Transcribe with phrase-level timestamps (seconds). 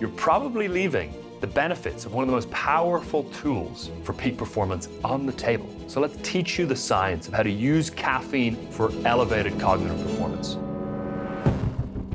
[0.00, 4.88] you're probably leaving the benefits of one of the most powerful tools for peak performance
[5.04, 5.68] on the table.
[5.86, 10.58] So let's teach you the science of how to use caffeine for elevated cognitive performance.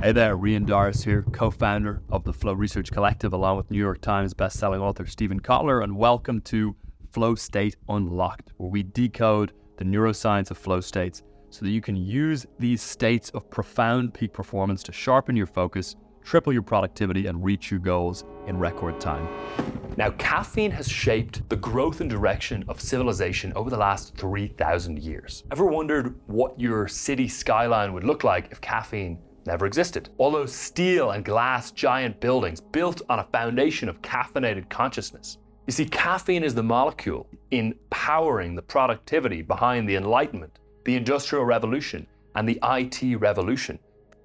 [0.01, 3.77] Hey there, Rian Doris here, co founder of the Flow Research Collective, along with New
[3.77, 6.75] York Times bestselling author Steven Kotler, and welcome to
[7.11, 11.95] Flow State Unlocked, where we decode the neuroscience of flow states so that you can
[11.95, 17.43] use these states of profound peak performance to sharpen your focus, triple your productivity, and
[17.43, 19.27] reach your goals in record time.
[19.97, 25.43] Now, caffeine has shaped the growth and direction of civilization over the last 3,000 years.
[25.51, 30.09] Ever wondered what your city skyline would look like if caffeine never existed.
[30.17, 35.37] All those steel and glass giant buildings built on a foundation of caffeinated consciousness.
[35.67, 41.45] You see, caffeine is the molecule in powering the productivity behind the Enlightenment, the Industrial
[41.45, 43.77] Revolution, and the IT revolution.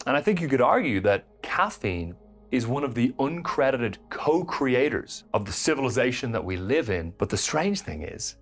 [0.07, 2.15] And I think you could argue that caffeine
[2.53, 7.13] is one of the uncredited co creators of the civilization that we live in.
[7.19, 8.37] But the strange thing is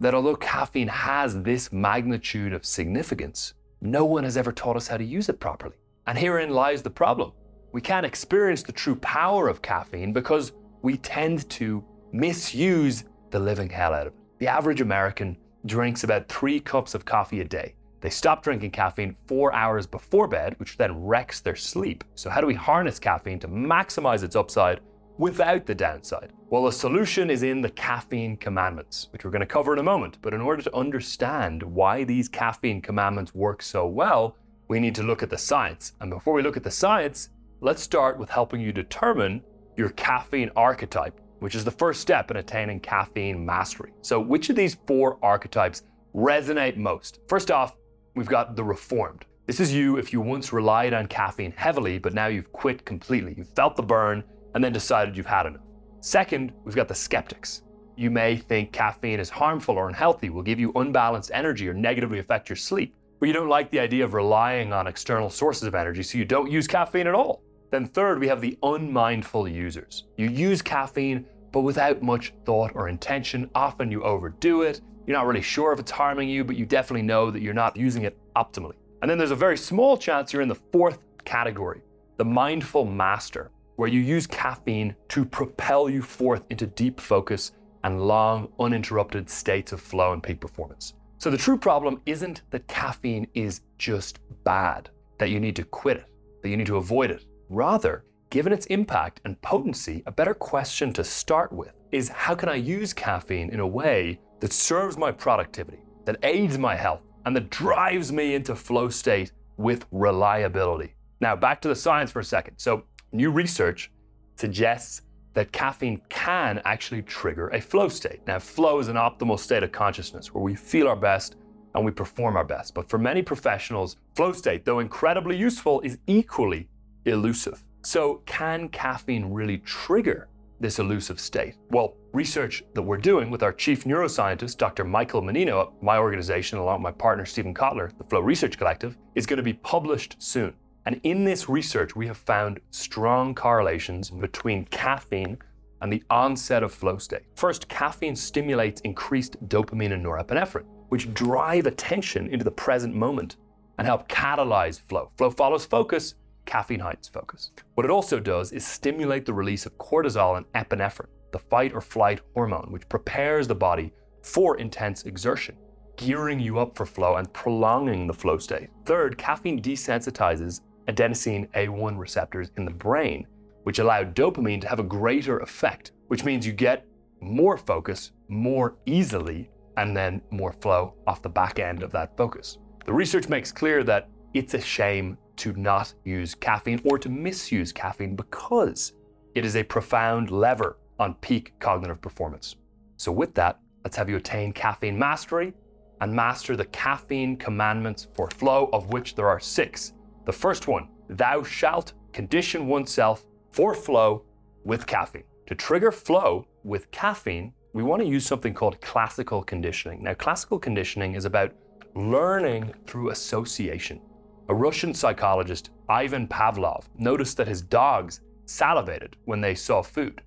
[0.00, 4.96] that although caffeine has this magnitude of significance, no one has ever taught us how
[4.96, 5.76] to use it properly.
[6.06, 7.32] And herein lies the problem.
[7.72, 13.68] We can't experience the true power of caffeine because we tend to misuse the living
[13.68, 14.18] hell out of it.
[14.38, 17.74] The average American drinks about three cups of coffee a day.
[18.00, 22.04] They stop drinking caffeine four hours before bed, which then wrecks their sleep.
[22.14, 24.80] So, how do we harness caffeine to maximize its upside
[25.16, 26.32] without the downside?
[26.50, 29.82] Well, the solution is in the caffeine commandments, which we're going to cover in a
[29.82, 30.18] moment.
[30.22, 34.36] But in order to understand why these caffeine commandments work so well,
[34.68, 35.94] we need to look at the science.
[36.00, 39.42] And before we look at the science, let's start with helping you determine
[39.76, 43.92] your caffeine archetype, which is the first step in attaining caffeine mastery.
[44.02, 45.82] So, which of these four archetypes
[46.14, 47.20] resonate most?
[47.28, 47.76] First off,
[48.18, 49.24] we've got the reformed.
[49.46, 53.34] This is you if you once relied on caffeine heavily, but now you've quit completely.
[53.36, 54.22] You felt the burn
[54.54, 55.62] and then decided you've had enough.
[56.00, 57.62] Second, we've got the skeptics.
[57.96, 62.18] You may think caffeine is harmful or unhealthy, will give you unbalanced energy, or negatively
[62.18, 65.74] affect your sleep but you don't like the idea of relying on external sources of
[65.74, 67.42] energy, so you don't use caffeine at all.
[67.70, 70.04] Then, third, we have the unmindful users.
[70.16, 73.50] You use caffeine, but without much thought or intention.
[73.54, 74.80] Often you overdo it.
[75.08, 77.78] You're not really sure if it's harming you, but you definitely know that you're not
[77.78, 78.74] using it optimally.
[79.00, 81.80] And then there's a very small chance you're in the fourth category,
[82.18, 87.52] the mindful master, where you use caffeine to propel you forth into deep focus
[87.84, 90.92] and long, uninterrupted states of flow and peak performance.
[91.16, 95.96] So the true problem isn't that caffeine is just bad, that you need to quit
[95.96, 96.06] it,
[96.42, 97.24] that you need to avoid it.
[97.48, 102.50] Rather, given its impact and potency, a better question to start with is how can
[102.50, 107.34] I use caffeine in a way that serves my productivity, that aids my health, and
[107.36, 110.94] that drives me into flow state with reliability?
[111.20, 112.58] Now, back to the science for a second.
[112.58, 113.90] So, new research
[114.36, 115.02] suggests
[115.34, 118.20] that caffeine can actually trigger a flow state.
[118.26, 121.36] Now, flow is an optimal state of consciousness where we feel our best
[121.74, 122.74] and we perform our best.
[122.74, 126.68] But for many professionals, flow state, though incredibly useful, is equally
[127.04, 127.62] elusive.
[127.82, 130.28] So, can caffeine really trigger
[130.60, 131.54] this elusive state?
[131.70, 134.84] Well, research that we're doing with our chief neuroscientist, Dr.
[134.84, 138.96] Michael Mannino, at my organization, along with my partner, Steven Kotler, the Flow Research Collective,
[139.14, 140.54] is going to be published soon.
[140.86, 145.38] And in this research, we have found strong correlations between caffeine
[145.80, 147.22] and the onset of flow state.
[147.36, 153.36] First, caffeine stimulates increased dopamine and norepinephrine, which drive attention into the present moment
[153.78, 155.10] and help catalyze flow.
[155.16, 156.14] Flow follows focus,
[156.48, 157.50] caffeine heightens focus.
[157.74, 161.82] What it also does is stimulate the release of cortisol and epinephrine, the fight or
[161.82, 163.92] flight hormone, which prepares the body
[164.22, 165.54] for intense exertion,
[165.96, 168.70] gearing you up for flow and prolonging the flow state.
[168.86, 173.26] Third, caffeine desensitizes adenosine A1 receptors in the brain,
[173.64, 176.86] which allow dopamine to have a greater effect, which means you get
[177.20, 182.56] more focus more easily and then more flow off the back end of that focus.
[182.86, 187.72] The research makes clear that it's a shame to not use caffeine or to misuse
[187.72, 188.92] caffeine because
[189.34, 192.56] it is a profound lever on peak cognitive performance.
[192.96, 195.54] So, with that, let's have you attain caffeine mastery
[196.00, 199.92] and master the caffeine commandments for flow, of which there are six.
[200.26, 204.24] The first one, thou shalt condition oneself for flow
[204.64, 205.24] with caffeine.
[205.46, 210.02] To trigger flow with caffeine, we want to use something called classical conditioning.
[210.02, 211.52] Now, classical conditioning is about
[211.94, 214.00] learning through association.
[214.48, 220.22] A Russian psychologist, Ivan Pavlov, noticed that his dogs salivated when they saw food.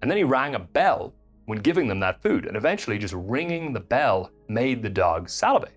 [0.00, 1.14] And then he rang a bell
[1.46, 5.72] when giving them that food, and eventually just ringing the bell made the dogs salivate,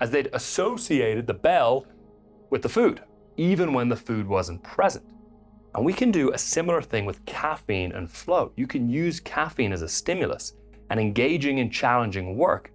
[0.00, 1.86] as they'd associated the bell
[2.50, 3.02] with the food
[3.40, 5.04] even when the food wasn't present.
[5.74, 8.52] And we can do a similar thing with caffeine and flow.
[8.54, 10.52] You can use caffeine as a stimulus
[10.90, 12.70] and engaging in challenging work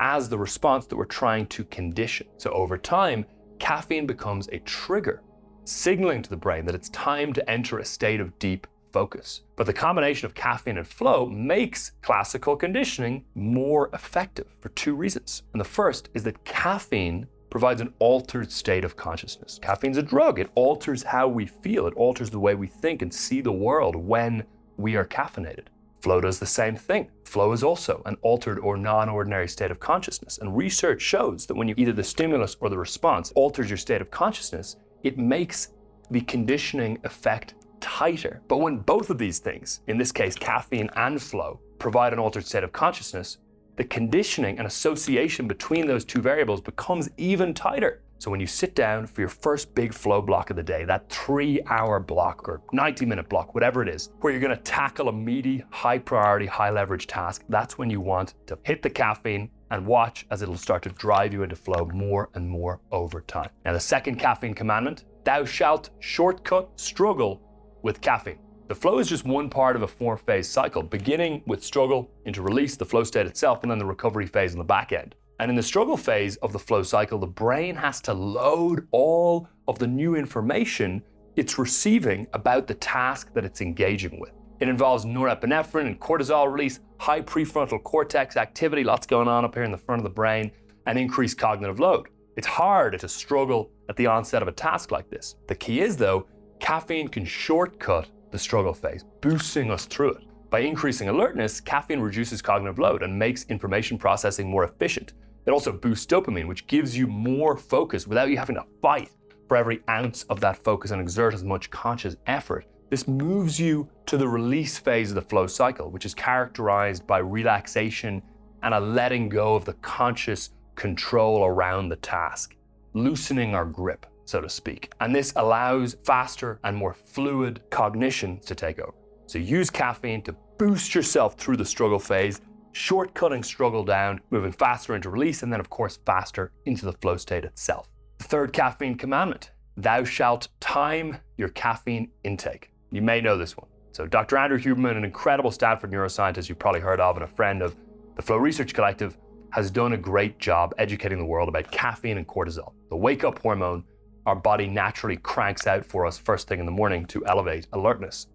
[0.00, 2.28] as the response that we're trying to condition.
[2.38, 3.26] So over time,
[3.58, 5.22] caffeine becomes a trigger,
[5.64, 9.42] signaling to the brain that it's time to enter a state of deep focus.
[9.56, 15.42] But the combination of caffeine and flow makes classical conditioning more effective for two reasons.
[15.52, 19.58] And the first is that caffeine provides an altered state of consciousness.
[19.62, 23.12] Caffeine's a drug, it alters how we feel, it alters the way we think and
[23.12, 24.44] see the world when
[24.76, 25.66] we are caffeinated.
[26.00, 27.10] Flow does the same thing.
[27.24, 30.38] Flow is also an altered or non ordinary state of consciousness.
[30.38, 34.00] And research shows that when you either the stimulus or the response alters your state
[34.00, 35.68] of consciousness, it makes
[36.10, 38.42] the conditioning effect tighter.
[38.48, 42.46] But when both of these things, in this case caffeine and flow, provide an altered
[42.46, 43.38] state of consciousness,
[43.76, 48.02] the conditioning and association between those two variables becomes even tighter.
[48.18, 51.08] So when you sit down for your first big flow block of the day, that
[51.10, 55.12] three hour block or 90 minute block, whatever it is, where you're gonna tackle a
[55.12, 59.84] meaty, high priority, high leverage task, that's when you want to hit the caffeine and
[59.84, 63.50] watch as it'll start to drive you into flow more and more over time.
[63.64, 67.42] Now, the second caffeine commandment thou shalt shortcut struggle
[67.82, 68.38] with caffeine.
[68.68, 72.42] The flow is just one part of a four phase cycle, beginning with struggle into
[72.42, 75.14] release, the flow state itself, and then the recovery phase on the back end.
[75.38, 79.48] And in the struggle phase of the flow cycle, the brain has to load all
[79.68, 81.02] of the new information
[81.36, 84.32] it's receiving about the task that it's engaging with.
[84.58, 89.64] It involves norepinephrine and cortisol release, high prefrontal cortex activity, lots going on up here
[89.64, 90.50] in the front of the brain,
[90.86, 92.08] and increased cognitive load.
[92.36, 95.36] It's hard to struggle at the onset of a task like this.
[95.46, 96.26] The key is, though,
[96.58, 100.24] caffeine can shortcut the struggle phase, boosting us through it.
[100.48, 105.12] By increasing alertness, caffeine reduces cognitive load and makes information processing more efficient.
[105.46, 109.10] It also boosts dopamine, which gives you more focus without you having to fight
[109.48, 112.66] for every ounce of that focus and exert as much conscious effort.
[112.90, 117.18] This moves you to the release phase of the flow cycle, which is characterized by
[117.18, 118.22] relaxation
[118.62, 122.56] and a letting go of the conscious control around the task,
[122.94, 124.92] loosening our grip so to speak.
[125.00, 128.92] And this allows faster and more fluid cognition to take over.
[129.26, 132.40] So use caffeine to boost yourself through the struggle phase,
[132.76, 137.16] shortcutting struggle down, moving faster into release, and then, of course, faster into the flow
[137.16, 137.88] state itself.
[138.18, 142.70] The third caffeine commandment thou shalt time your caffeine intake.
[142.90, 143.68] You may know this one.
[143.92, 144.36] So, Dr.
[144.36, 147.76] Andrew Huberman, an incredible Stanford neuroscientist you've probably heard of, and a friend of
[148.14, 149.16] the Flow Research Collective,
[149.50, 153.38] has done a great job educating the world about caffeine and cortisol, the wake up
[153.38, 153.84] hormone
[154.26, 158.26] our body naturally cranks out for us first thing in the morning to elevate alertness.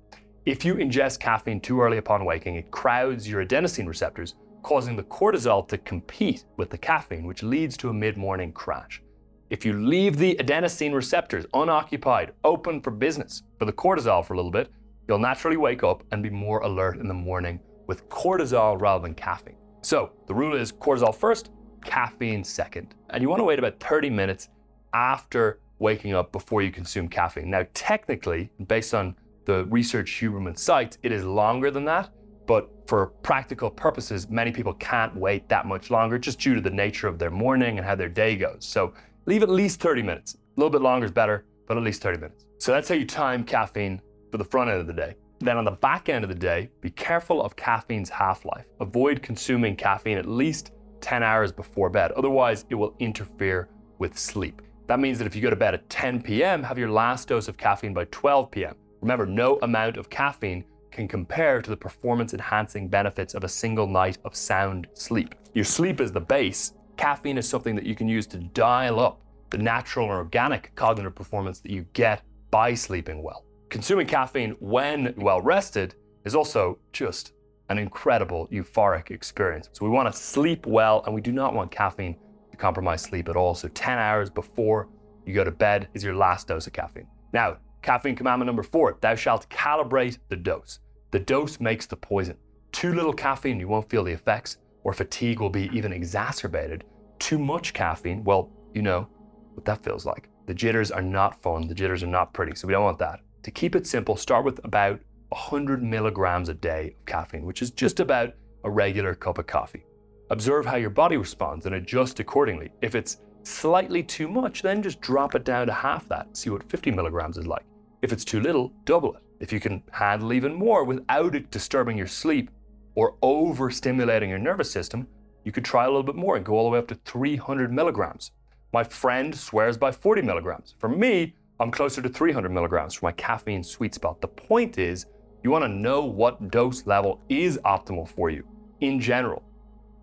[0.43, 4.33] If you ingest caffeine too early upon waking, it crowds your adenosine receptors,
[4.63, 9.03] causing the cortisol to compete with the caffeine, which leads to a mid morning crash.
[9.51, 14.35] If you leave the adenosine receptors unoccupied, open for business for the cortisol for a
[14.35, 14.71] little bit,
[15.07, 19.13] you'll naturally wake up and be more alert in the morning with cortisol rather than
[19.13, 19.57] caffeine.
[19.83, 21.51] So the rule is cortisol first,
[21.85, 22.95] caffeine second.
[23.11, 24.49] And you want to wait about 30 minutes
[24.91, 27.51] after waking up before you consume caffeine.
[27.51, 29.15] Now, technically, based on
[29.45, 32.09] the research Huberman cites, it is longer than that,
[32.47, 36.69] but for practical purposes, many people can't wait that much longer just due to the
[36.69, 38.65] nature of their morning and how their day goes.
[38.65, 38.93] So
[39.25, 40.35] leave at least 30 minutes.
[40.35, 42.45] A little bit longer is better, but at least 30 minutes.
[42.57, 44.01] So that's how you time caffeine
[44.31, 45.15] for the front end of the day.
[45.39, 48.65] Then on the back end of the day, be careful of caffeine's half life.
[48.79, 50.71] Avoid consuming caffeine at least
[51.01, 54.62] 10 hours before bed, otherwise, it will interfere with sleep.
[54.88, 57.48] That means that if you go to bed at 10 p.m., have your last dose
[57.48, 58.75] of caffeine by 12 p.m.
[59.01, 63.88] Remember, no amount of caffeine can compare to the performance enhancing benefits of a single
[63.88, 65.36] night of sound sleep.
[65.53, 66.74] Your sleep is the base.
[66.98, 71.15] Caffeine is something that you can use to dial up the natural and organic cognitive
[71.15, 73.46] performance that you get by sleeping well.
[73.70, 77.34] Consuming caffeine when well rested is also just
[77.70, 79.70] an incredible euphoric experience.
[79.72, 82.17] So we want to sleep well and we do not want caffeine
[82.51, 83.55] to compromise sleep at all.
[83.55, 84.89] So 10 hours before
[85.25, 87.08] you go to bed is your last dose of caffeine.
[87.34, 90.79] Now, caffeine commandment number four thou shalt calibrate the dose.
[91.11, 92.38] The dose makes the poison.
[92.71, 96.85] Too little caffeine, you won't feel the effects, or fatigue will be even exacerbated.
[97.19, 99.07] Too much caffeine, well, you know
[99.53, 100.29] what that feels like.
[100.47, 103.19] The jitters are not fun, the jitters are not pretty, so we don't want that.
[103.43, 107.71] To keep it simple, start with about 100 milligrams a day of caffeine, which is
[107.71, 108.33] just about
[108.63, 109.85] a regular cup of coffee.
[110.29, 112.71] Observe how your body responds and adjust accordingly.
[112.81, 116.35] If it's slightly too much, then just drop it down to half that.
[116.38, 117.65] See what 50 milligrams is like.
[118.01, 119.22] If it's too little, double it.
[119.39, 122.50] If you can handle even more without it disturbing your sleep
[122.96, 125.08] or overstimulating your nervous system,
[125.43, 127.72] you could try a little bit more and go all the way up to 300
[127.72, 128.31] milligrams.
[128.74, 130.74] My friend swears by 40 milligrams.
[130.79, 134.20] For me, I'm closer to 300 milligrams for my caffeine sweet spot.
[134.20, 135.05] The point is,
[135.43, 138.48] you want to know what dose level is optimal for you
[138.79, 139.43] in general.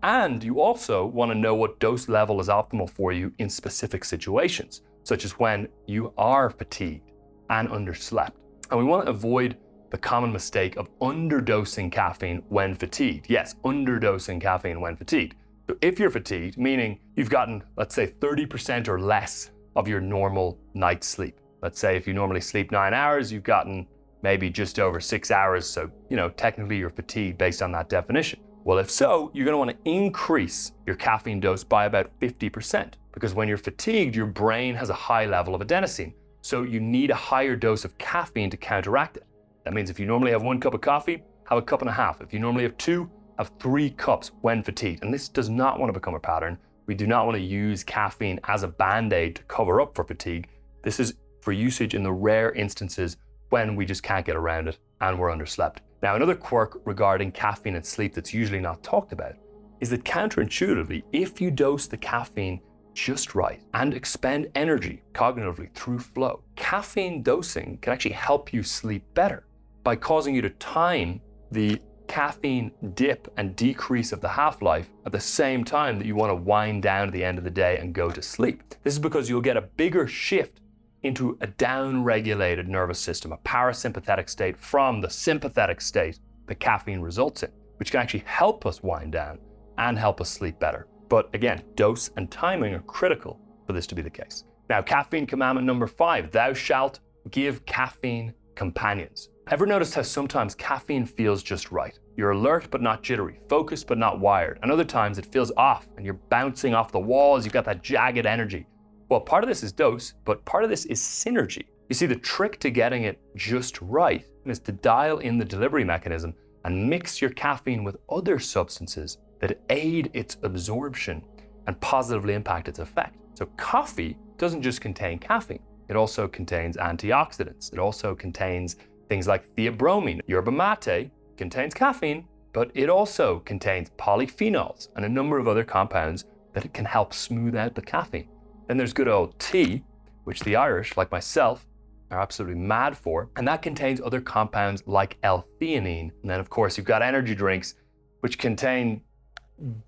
[0.03, 4.05] And you also want to know what dose level is optimal for you in specific
[4.05, 7.08] situations, such as when you are fatigued
[7.49, 8.31] and underslept.
[8.69, 9.57] And we want to avoid
[9.89, 13.29] the common mistake of underdosing caffeine when fatigued.
[13.29, 15.35] Yes, underdosing caffeine when fatigued.
[15.67, 20.59] So if you're fatigued, meaning you've gotten, let's say, 30% or less of your normal
[20.73, 21.39] night's sleep.
[21.61, 23.87] Let's say if you normally sleep nine hours, you've gotten
[24.21, 25.67] maybe just over six hours.
[25.67, 28.39] So, you know, technically you're fatigued based on that definition.
[28.63, 32.93] Well, if so, you're going to want to increase your caffeine dose by about 50%
[33.13, 36.13] because when you're fatigued, your brain has a high level of adenosine.
[36.49, 39.23] So you need a higher dose of caffeine to counteract it.
[39.65, 41.93] That means if you normally have one cup of coffee, have a cup and a
[41.93, 42.21] half.
[42.21, 45.03] If you normally have two, have three cups when fatigued.
[45.03, 46.57] And this does not want to become a pattern.
[46.87, 50.03] We do not want to use caffeine as a band aid to cover up for
[50.03, 50.47] fatigue.
[50.81, 53.17] This is for usage in the rare instances
[53.49, 55.77] when we just can't get around it and we're underslept.
[56.01, 59.35] Now, another quirk regarding caffeine and sleep that's usually not talked about
[59.81, 62.59] is that counterintuitively, if you dose the caffeine
[62.93, 69.03] just right and expend energy cognitively through flow, caffeine dosing can actually help you sleep
[69.13, 69.45] better
[69.83, 75.11] by causing you to time the caffeine dip and decrease of the half life at
[75.11, 77.77] the same time that you want to wind down at the end of the day
[77.77, 78.63] and go to sleep.
[78.83, 80.59] This is because you'll get a bigger shift
[81.03, 86.99] into a down regulated nervous system, a parasympathetic state from the sympathetic state that caffeine
[86.99, 89.39] results in, which can actually help us wind down
[89.77, 90.88] and help us sleep better.
[91.09, 94.45] But again, dose and timing are critical for this to be the case.
[94.69, 96.99] Now, caffeine commandment number five thou shalt
[97.31, 99.29] give caffeine companions.
[99.49, 101.97] Ever noticed how sometimes caffeine feels just right?
[102.15, 105.87] You're alert but not jittery, focused but not wired, and other times it feels off
[105.97, 108.67] and you're bouncing off the walls, you've got that jagged energy.
[109.09, 111.65] Well, part of this is dose, but part of this is synergy.
[111.89, 115.83] You see, the trick to getting it just right is to dial in the delivery
[115.83, 116.35] mechanism
[116.65, 121.23] and mix your caffeine with other substances that aid its absorption
[121.67, 123.15] and positively impact its effect.
[123.35, 127.73] So, coffee doesn't just contain caffeine, it also contains antioxidants.
[127.73, 128.77] It also contains
[129.09, 130.21] things like theobromine.
[130.27, 136.25] Yerba mate contains caffeine, but it also contains polyphenols and a number of other compounds
[136.53, 138.29] that it can help smooth out the caffeine.
[138.67, 139.83] Then there's good old tea,
[140.25, 141.65] which the Irish, like myself,
[142.11, 146.11] are absolutely mad for, and that contains other compounds like L-theanine.
[146.21, 147.75] And then, of course, you've got energy drinks,
[148.19, 149.01] which contain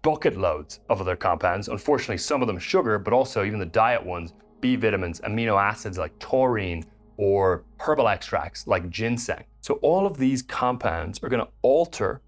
[0.01, 1.68] bucket loads of other compounds.
[1.68, 5.98] Unfortunately, some of them sugar, but also even the diet ones, B vitamins, amino acids
[5.98, 6.86] like taurine,
[7.18, 9.44] or herbal extracts like ginseng.
[9.62, 12.22] So, all of these compounds are going to alter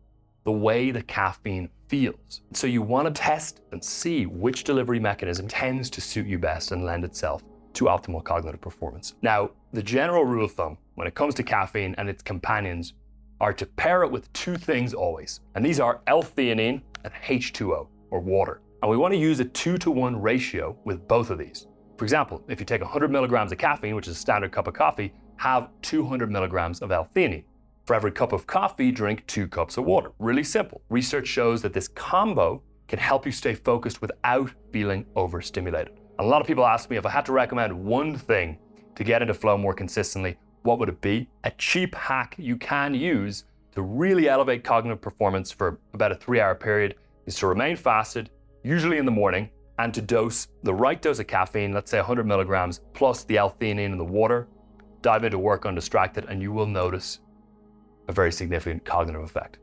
[0.44, 2.42] the way the caffeine feels.
[2.54, 6.72] So, you want to test and see which delivery mechanism tends to suit you best
[6.72, 9.16] and lend itself to optimal cognitive performance.
[9.22, 12.94] Now, the general rule of thumb when it comes to caffeine and its companions
[13.42, 17.88] are to pair it with two things always, and these are L theanine and H2O
[18.12, 18.62] or water.
[18.82, 21.68] And we want to use a two to one ratio with both of these.
[21.98, 24.74] For example, if you take 100 milligrams of caffeine, which is a standard cup of
[24.74, 27.46] coffee, have 200 milligrams of L-theanine.
[27.86, 30.12] For every cup of coffee, drink two cups of water.
[30.20, 30.82] Really simple.
[30.90, 35.94] Research shows that this combo can help you stay focused without feeling overstimulated.
[36.18, 38.58] And A lot of people ask me if I had to recommend one thing
[38.96, 41.30] to get into flow more consistently, what would it be?
[41.44, 46.39] A cheap hack you can use to really elevate cognitive performance for about a three
[46.39, 48.30] hour period is to remain fasted,
[48.63, 49.50] usually in the morning,
[49.80, 53.92] and to dose the right dose of caffeine, let's say 100 milligrams, plus the L-theanine
[53.92, 54.48] in the water,
[55.01, 57.20] dive into work undistracted, and you will notice
[58.08, 59.58] a very significant cognitive effect.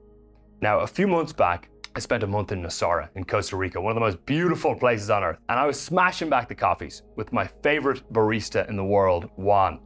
[0.61, 3.90] Now, a few months back, I spent a month in Nosara in Costa Rica, one
[3.93, 7.33] of the most beautiful places on earth, and I was smashing back the coffees with
[7.33, 9.81] my favorite barista in the world, Juan.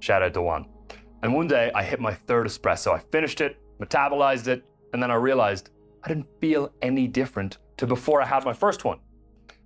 [0.00, 0.66] Shout out to Juan.
[1.22, 2.92] And one day I hit my third espresso.
[2.92, 5.70] I finished it, metabolized it, and then I realized
[6.04, 8.98] I didn't feel any different to before I had my first one.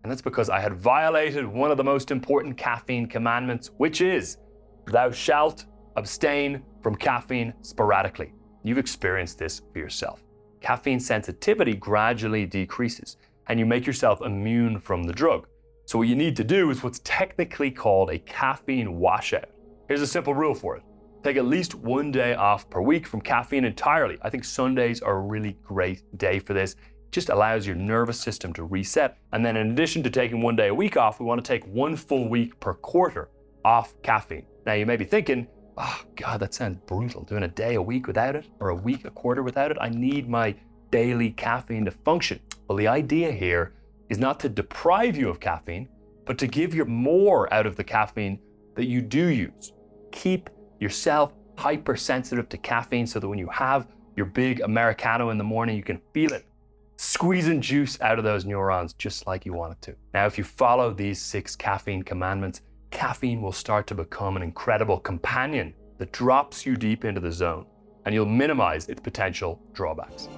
[0.02, 4.38] And that's because I had violated one of the most important caffeine commandments, which is,
[4.86, 8.32] Thou shalt abstain from caffeine sporadically.
[8.62, 10.22] You've experienced this for yourself.
[10.60, 13.16] Caffeine sensitivity gradually decreases,
[13.48, 15.46] and you make yourself immune from the drug.
[15.84, 19.48] So, what you need to do is what's technically called a caffeine washout.
[19.88, 20.82] Here's a simple rule for it
[21.22, 24.18] take at least one day off per week from caffeine entirely.
[24.22, 28.20] I think Sundays are a really great day for this It just allows your nervous
[28.20, 29.18] system to reset.
[29.32, 31.66] And then, in addition to taking one day a week off, we want to take
[31.66, 33.30] one full week per quarter
[33.64, 34.46] off caffeine.
[34.66, 35.46] Now, you may be thinking,
[35.76, 39.04] oh, God, that sounds brutal, doing a day a week without it, or a week
[39.04, 39.76] a quarter without it.
[39.80, 40.54] I need my
[40.90, 42.40] daily caffeine to function.
[42.68, 43.74] Well, the idea here
[44.08, 45.88] is not to deprive you of caffeine,
[46.24, 48.38] but to give you more out of the caffeine
[48.76, 49.72] that you do use.
[50.12, 50.50] Keep
[50.80, 55.76] yourself hypersensitive to caffeine so that when you have your big Americano in the morning,
[55.76, 56.44] you can feel it
[56.96, 59.96] squeezing juice out of those neurons just like you want it to.
[60.12, 62.60] Now, if you follow these six caffeine commandments,
[62.90, 67.64] caffeine will start to become an incredible companion that drops you deep into the zone
[68.04, 70.28] and you'll minimize its potential drawbacks.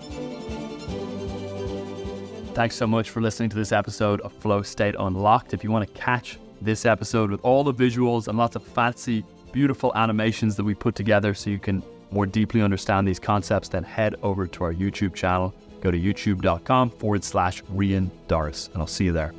[2.54, 5.54] Thanks so much for listening to this episode of Flow State Unlocked.
[5.54, 9.24] If you want to catch this episode with all the visuals and lots of fancy,
[9.52, 13.84] beautiful animations that we put together so you can more deeply understand these concepts, then
[13.84, 15.54] head over to our YouTube channel.
[15.80, 19.32] Go to youtube.com forward slash Rian Doris, and I'll see you there.